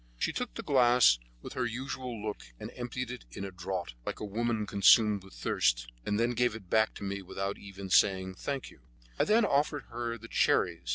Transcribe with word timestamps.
She 0.17 0.33
took 0.33 0.55
the 0.55 0.63
glass 0.63 1.19
with 1.43 1.53
her 1.53 1.67
usual 1.67 2.19
look, 2.25 2.39
and 2.59 2.71
emptied 2.75 3.11
it 3.11 3.25
at 3.37 3.43
a 3.43 3.51
draught, 3.51 3.93
like 4.03 4.19
a 4.19 4.25
woman 4.25 4.65
consumed 4.65 5.23
with 5.23 5.35
thirst, 5.35 5.91
and 6.07 6.19
then 6.19 6.31
gave 6.31 6.55
it 6.55 6.71
back 6.71 6.95
to 6.95 7.03
me 7.03 7.21
without 7.21 7.59
even 7.59 7.91
saying 7.91 8.33
"Thank 8.33 8.71
you." 8.71 8.79
I 9.19 9.25
then 9.25 9.45
offered 9.45 9.83
her 9.91 10.17
the 10.17 10.27
cherries. 10.27 10.89